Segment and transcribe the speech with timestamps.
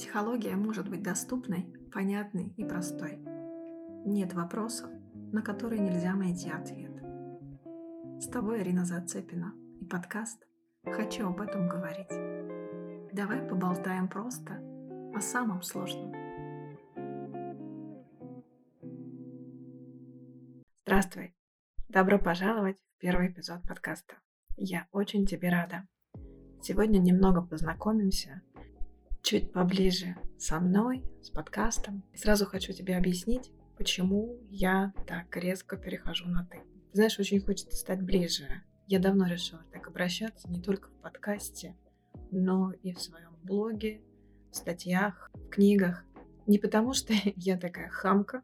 [0.00, 3.18] Психология может быть доступной, понятной и простой.
[4.06, 4.88] Нет вопросов,
[5.30, 7.02] на которые нельзя найти ответ.
[8.18, 10.42] С тобой Ирина Зацепина и подкаст
[10.86, 12.08] «Хочу об этом говорить».
[13.12, 14.54] Давай поболтаем просто
[15.14, 16.14] о самом сложном.
[20.86, 21.36] Здравствуй!
[21.90, 24.14] Добро пожаловать в первый эпизод подкаста.
[24.56, 25.86] Я очень тебе рада.
[26.62, 28.40] Сегодня немного познакомимся
[29.22, 32.02] чуть поближе со мной, с подкастом.
[32.14, 36.60] Сразу хочу тебе объяснить, почему я так резко перехожу на «ты».
[36.92, 38.46] Знаешь, очень хочется стать ближе.
[38.86, 41.76] Я давно решила так обращаться не только в подкасте,
[42.30, 44.00] но и в своем блоге,
[44.50, 46.04] в статьях, в книгах.
[46.46, 48.42] Не потому, что я такая хамка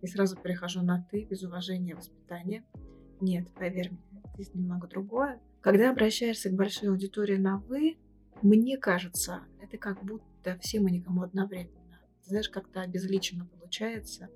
[0.00, 2.64] и сразу перехожу на «ты» без уважения и воспитания.
[3.20, 5.40] Нет, поверь мне, здесь немного другое.
[5.60, 7.98] Когда обращаешься к большой аудитории на «вы»,
[8.42, 12.00] мне кажется, это как будто все мы никому одновременно.
[12.24, 14.28] знаешь, как-то обезличенно получается.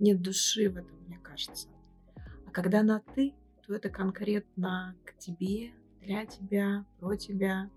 [0.00, 1.68] Нет души в этом, мне кажется.
[2.16, 7.70] А когда на «ты», то это конкретно к тебе, для тебя, про тебя.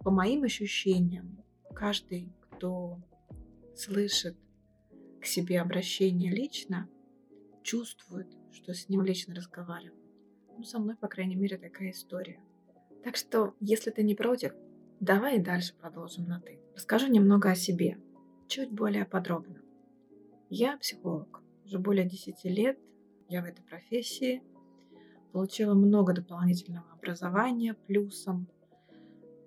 [0.00, 2.98] По моим ощущениям, каждый, кто
[3.76, 4.36] слышит
[5.20, 6.88] к себе обращение лично,
[7.62, 10.02] чувствует, что с ним лично разговаривают.
[10.56, 12.40] Ну, со мной, по крайней мере, такая история.
[13.04, 14.52] Так что, если ты не против,
[15.00, 16.60] давай и дальше продолжим на «ты».
[16.74, 17.98] Расскажу немного о себе,
[18.48, 19.60] чуть более подробно.
[20.48, 21.42] Я психолог.
[21.64, 22.78] Уже более 10 лет
[23.28, 24.42] я в этой профессии.
[25.32, 28.46] Получила много дополнительного образования плюсом.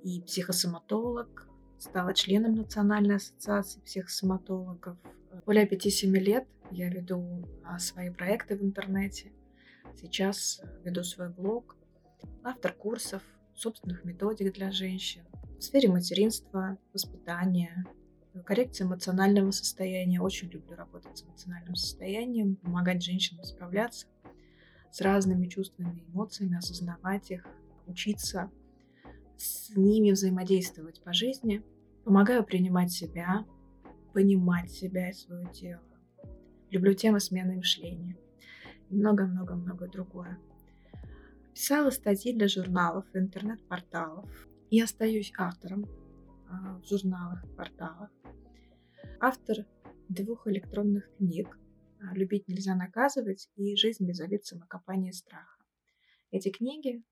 [0.04, 1.48] И психосоматолог.
[1.78, 4.98] Стала членом Национальной ассоциации психосоматологов.
[5.46, 9.32] Более 5-7 лет я веду а, свои проекты в интернете.
[9.96, 11.78] Сейчас веду свой блог,
[12.44, 13.24] автор курсов,
[13.60, 15.24] собственных методик для женщин
[15.58, 17.86] в сфере материнства, воспитания,
[18.46, 20.22] коррекции эмоционального состояния.
[20.22, 24.08] Очень люблю работать с эмоциональным состоянием, помогать женщинам справляться
[24.92, 27.46] с разными чувствами и эмоциями, осознавать их,
[27.86, 28.50] учиться
[29.38, 31.64] с ними взаимодействовать по жизни.
[32.06, 33.46] Помогаю принимать себя,
[34.14, 35.84] понимать себя и свое тело.
[36.70, 38.18] Люблю темы смены мышления
[38.90, 40.40] и много-много-много другое.
[41.54, 44.30] Писала статьи для журналов, интернет-порталов.
[44.70, 45.86] И остаюсь автором
[46.48, 48.12] а, в журналах, порталах.
[49.20, 49.66] Автор
[50.10, 51.58] двух электронных книг
[52.00, 55.58] а, «Любить нельзя наказывать» и «Жизнь без обид, самокопания и страха».
[56.32, 57.04] Эти книги,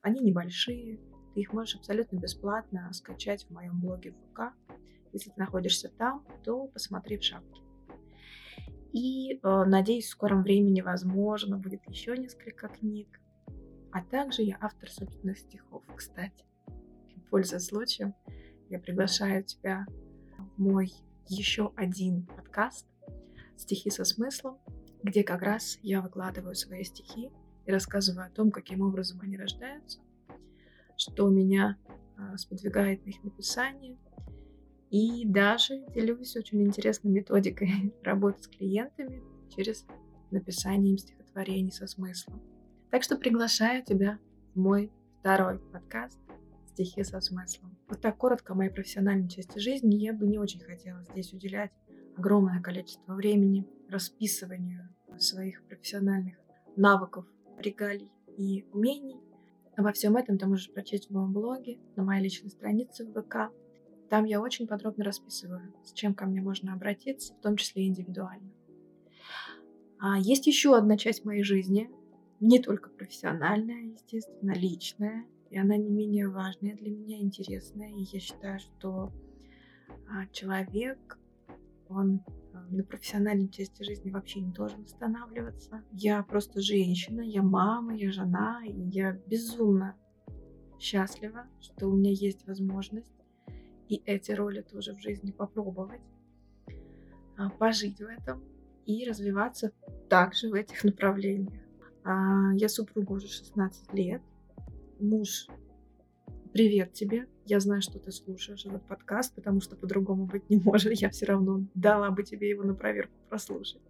[0.00, 0.98] они небольшие,
[1.34, 4.52] ты их можешь абсолютно бесплатно скачать в моем блоге ВК.
[5.12, 7.60] Если ты находишься там, то посмотри в шапке.
[8.92, 13.20] И, э, надеюсь, в скором времени, возможно, будет еще несколько книг.
[13.96, 16.44] А также я автор собственных стихов, кстати.
[17.30, 18.14] Пользуясь случаем,
[18.68, 19.86] я приглашаю тебя
[20.36, 20.92] в мой
[21.28, 22.86] еще один подкаст
[23.56, 24.58] «Стихи со смыслом»,
[25.02, 27.30] где как раз я выкладываю свои стихи
[27.64, 30.00] и рассказываю о том, каким образом они рождаются,
[30.98, 31.78] что меня
[32.18, 33.96] а, сподвигает на их написание,
[34.90, 39.22] и даже делюсь очень интересной методикой работы с клиентами
[39.56, 39.86] через
[40.30, 42.55] написание им стихотворений со смыслом.
[42.96, 44.18] Так что приглашаю тебя
[44.54, 44.90] в мой
[45.20, 46.18] второй подкаст
[46.68, 47.76] «Стихи со смыслом».
[47.90, 51.72] Вот так коротко о моей профессиональной части жизни я бы не очень хотела здесь уделять
[52.16, 56.38] огромное количество времени расписыванию своих профессиональных
[56.74, 57.26] навыков,
[57.58, 59.20] регалий и умений.
[59.76, 63.52] Обо всем этом ты можешь прочесть в моем блоге, на моей личной странице в ВК,
[64.08, 68.50] там я очень подробно расписываю, с чем ко мне можно обратиться, в том числе индивидуально.
[69.98, 71.90] А есть еще одна часть моей жизни,
[72.40, 77.88] не только профессиональная, естественно, личная, и она не менее важная для меня, интересная.
[77.88, 79.12] И я считаю, что
[80.08, 81.18] а, человек,
[81.88, 85.84] он а, на профессиональной части жизни вообще не должен останавливаться.
[85.92, 89.96] Я просто женщина, я мама, я жена, и я безумно
[90.78, 93.16] счастлива, что у меня есть возможность
[93.88, 96.00] и эти роли тоже в жизни попробовать,
[97.36, 98.42] а, пожить в этом
[98.84, 99.72] и развиваться
[100.08, 101.65] также в этих направлениях.
[102.08, 104.22] А, я супругу уже 16 лет.
[105.00, 105.48] Муж,
[106.52, 107.26] привет тебе.
[107.46, 110.92] Я знаю, что ты слушаешь этот подкаст, потому что по-другому быть не может.
[111.00, 113.82] Я все равно дала бы тебе его на проверку прослушать.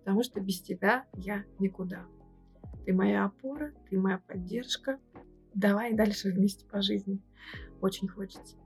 [0.00, 2.04] Потому что без тебя я никуда.
[2.84, 4.98] Ты моя опора, ты моя поддержка.
[5.54, 7.18] Давай дальше вместе по жизни.
[7.80, 8.58] Очень хочется.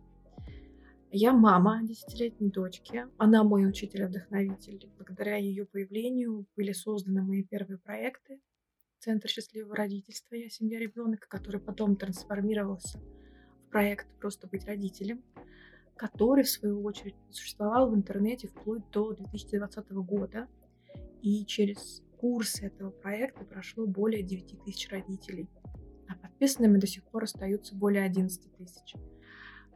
[1.13, 3.07] Я мама десятилетней дочки.
[3.17, 4.91] Она мой учитель-вдохновитель.
[4.97, 8.41] Благодаря ее появлению были созданы мои первые проекты.
[9.07, 15.23] Центр счастливого родительства «Я семья ребенка», который потом трансформировался в проект «Просто быть родителем».
[15.95, 20.49] который, в свою очередь, существовал в интернете вплоть до 2020 года.
[21.23, 25.49] И через курс этого проекта прошло более 9 тысяч родителей.
[26.09, 28.97] А подписанными до сих пор остаются более 11 тысяч.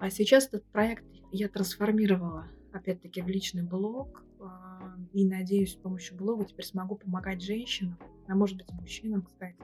[0.00, 4.24] А сейчас этот проект я трансформировала, опять-таки, в личный блог.
[4.40, 7.96] А, и надеюсь, с помощью блога теперь смогу помогать женщинам,
[8.30, 9.58] а может быть мужчинам, кстати,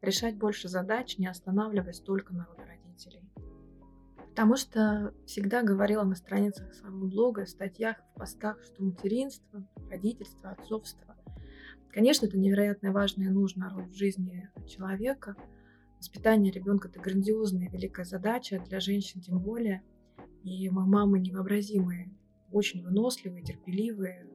[0.00, 3.22] решать больше задач, не останавливаясь только на роли родителей.
[4.30, 10.50] Потому что всегда говорила на страницах своего блога, в статьях, в постах, что материнство, родительство,
[10.50, 11.16] отцовство,
[11.90, 15.34] конечно, это невероятно важная и нужная роль в жизни человека.
[15.98, 19.82] Воспитание ребенка– это грандиозная, великая задача, для женщин тем более.
[20.44, 22.14] И мы мамы невообразимые,
[22.52, 24.26] очень выносливые, терпеливые,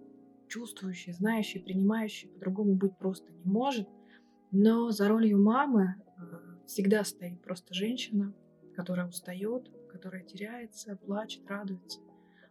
[0.53, 3.89] чувствующие, знающие, принимающие, по-другому быть просто не может.
[4.51, 6.21] Но за ролью мамы э,
[6.67, 8.35] всегда стоит просто женщина,
[8.75, 12.01] которая устает, которая теряется, плачет, радуется,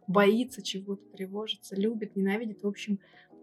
[0.05, 2.63] боится чего-то, тревожится, любит, ненавидит.
[2.63, 2.99] В общем,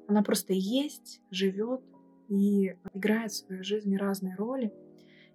[0.06, 1.80] она просто есть, живет
[2.28, 4.74] и играет в своей жизни разные роли.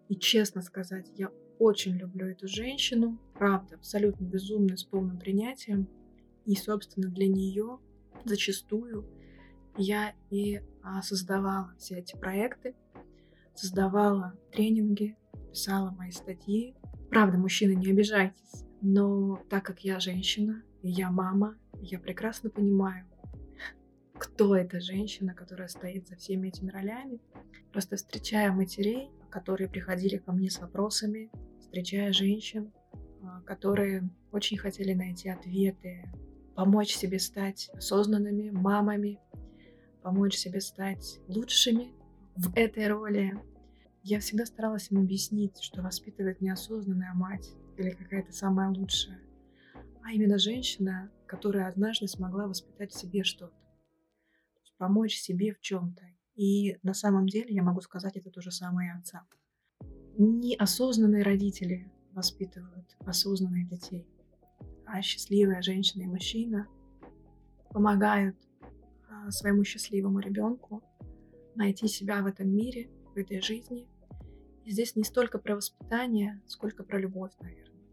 [0.07, 5.87] И честно сказать, я очень люблю эту женщину, правда, абсолютно безумная, с полным принятием.
[6.45, 7.79] И, собственно, для нее
[8.25, 9.05] зачастую
[9.77, 12.75] я и а, создавала все эти проекты,
[13.53, 15.17] создавала тренинги,
[15.51, 16.75] писала мои статьи,
[17.09, 23.05] Правда, мужчины, не обижайтесь, но так как я женщина, я мама, я прекрасно понимаю,
[24.17, 27.21] кто эта женщина, которая стоит за всеми этими ролями.
[27.71, 31.31] Просто встречая матерей, которые приходили ко мне с вопросами,
[31.61, 32.73] встречая женщин,
[33.21, 36.11] а, которые очень хотели найти ответы,
[36.55, 39.19] помочь себе стать осознанными мамами,
[40.01, 41.93] помочь себе стать лучшими
[42.35, 43.33] в этой роли,
[44.03, 49.19] я всегда старалась им объяснить, что воспитывает неосознанная мать или какая-то самая лучшая,
[50.03, 53.55] а именно женщина, которая однажды смогла воспитать в себе что-то,
[54.77, 56.03] помочь себе в чем-то.
[56.35, 59.25] И на самом деле я могу сказать это то же самое и отца.
[60.17, 64.07] Неосознанные родители воспитывают осознанных детей,
[64.85, 66.67] а счастливая женщина и мужчина
[67.69, 68.37] помогают
[69.09, 70.83] а, своему счастливому ребенку
[71.55, 73.87] найти себя в этом мире, в этой жизни
[74.65, 77.83] и здесь не столько про воспитание, сколько про любовь, наверное.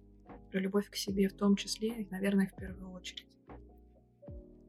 [0.50, 3.26] Про любовь к себе в том числе, и, наверное, в первую очередь.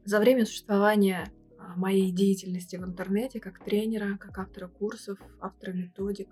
[0.04, 6.28] За время существования а, моей деятельности в интернете, как тренера, как автора курсов, автора методик,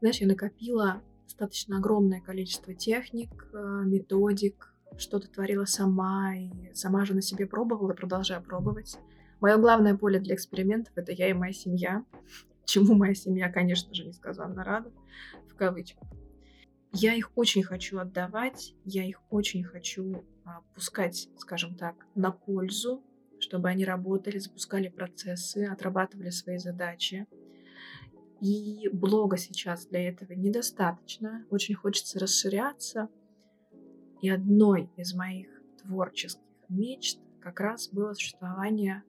[0.00, 7.14] знаешь, я накопила достаточно огромное количество техник, а, методик, что-то творила сама, и сама же
[7.14, 8.96] на себе пробовала и продолжаю пробовать.
[9.40, 12.04] Мое главное поле для экспериментов— это я и моя семья
[12.66, 14.92] чему моя семья, конечно же, несказанно рада,
[15.48, 16.08] в кавычках.
[16.92, 23.02] Я их очень хочу отдавать, я их очень хочу а, пускать, скажем так, на пользу,
[23.38, 27.26] чтобы они работали, запускали процессы, отрабатывали свои задачи.
[28.40, 31.46] И блога сейчас для этого недостаточно.
[31.50, 33.08] Очень хочется расширяться.
[34.20, 35.48] И одной из моих
[35.82, 39.04] творческих мечт как раз было существование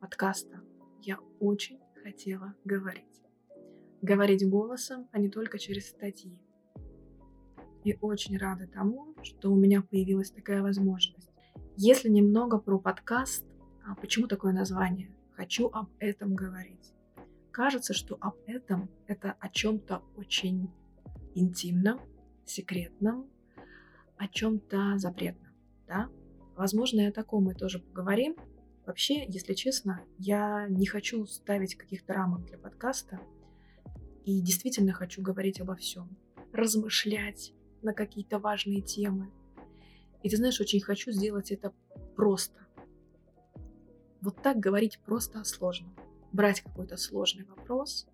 [0.00, 0.60] подкаста.
[1.02, 3.04] Я очень хотела говорить.
[4.02, 6.38] Говорить голосом, а не только через статьи.
[7.84, 11.30] И очень рада тому, что у меня появилась такая возможность.
[11.76, 13.46] Если немного про подкаст,
[13.86, 15.14] а почему такое название?
[15.32, 16.92] Хочу об этом говорить.
[17.52, 20.70] Кажется, что об этом это о чем-то очень
[21.34, 22.00] интимном,
[22.44, 23.28] секретном,
[24.16, 25.52] о чем-то запретном,
[25.86, 26.08] да?
[26.56, 28.36] Возможно, и о таком мы тоже поговорим,
[28.90, 33.20] Вообще, если честно, я не хочу ставить каких-то рамок для подкаста
[34.24, 36.16] и действительно хочу говорить обо всем,
[36.52, 37.52] размышлять
[37.82, 39.30] на какие-то важные темы.
[40.24, 41.72] И ты знаешь, очень хочу сделать это
[42.16, 42.66] просто.
[44.20, 45.94] Вот так говорить просто о сложном.
[46.32, 48.06] Брать какой-то сложный вопрос,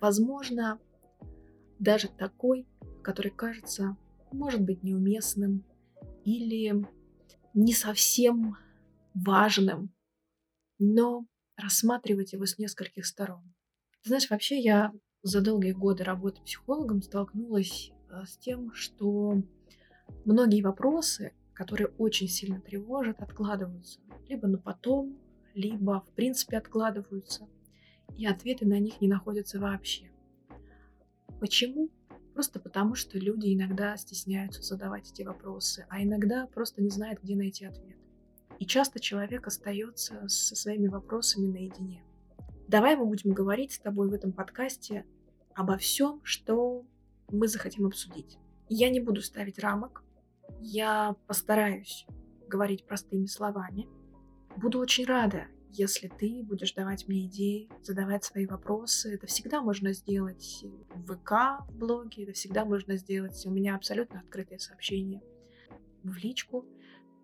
[0.00, 0.78] возможно,
[1.78, 2.66] даже такой,
[3.02, 3.96] который кажется,
[4.32, 5.64] может быть, неуместным
[6.24, 6.86] или
[7.54, 8.56] не совсем
[9.14, 9.92] важным
[10.78, 13.42] но рассматривать его с нескольких сторон.
[14.02, 19.42] Ты знаешь, вообще я за долгие годы работы психологом столкнулась э, с тем, что
[20.24, 25.18] многие вопросы, которые очень сильно тревожат, откладываются либо на потом,
[25.56, 27.48] либо в принципе откладываются,
[28.16, 30.12] и ответы на них не находятся вообще.
[31.40, 31.90] Почему?
[32.34, 37.34] Просто потому, что люди иногда стесняются задавать эти вопросы, а иногда просто не знают, где
[37.34, 37.96] найти ответ.
[38.58, 42.04] И часто человек остается со своими вопросами наедине.
[42.68, 45.06] Давай мы будем говорить с тобой в этом подкасте
[45.54, 46.84] обо всем, что
[47.30, 48.38] мы захотим обсудить.
[48.68, 50.04] Я не буду ставить рамок,
[50.60, 52.06] Я постараюсь
[52.48, 53.88] говорить простыми словами.
[54.56, 59.14] Буду очень рада, если ты будешь давать мне идеи, задавать свои вопросы.
[59.14, 63.44] Это всегда можно сделать в ВК, в блоге, это всегда можно сделать.
[63.44, 65.22] У меня абсолютно открытые сообщения
[66.02, 66.64] в личку.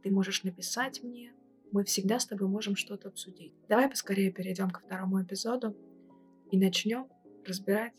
[0.03, 1.33] Ты можешь написать мне.
[1.71, 3.55] Мы всегда с тобой можем что-то обсудить.
[3.67, 5.75] Давай поскорее перейдем ко второму эпизоду
[6.51, 7.09] и начнем
[7.47, 7.95] разбирать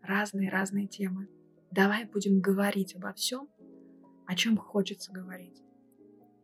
[0.00, 1.28] разные-разные темы.
[1.72, 3.48] Давай будем говорить обо всем,
[4.26, 5.60] о чем хочется говорить.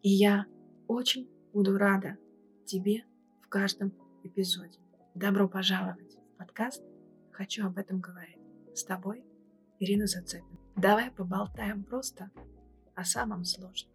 [0.02, 0.46] И я
[0.88, 2.18] очень буду рада
[2.64, 3.04] тебе
[3.42, 3.92] в каждом
[4.22, 4.78] эпизоде.
[5.14, 6.82] Добро пожаловать в подкаст
[7.32, 8.38] «Хочу об этом говорить».
[8.74, 9.24] С тобой
[9.78, 10.58] Ирина Зацепина.
[10.76, 12.30] Давай поболтаем просто
[12.94, 13.92] о самом сложном.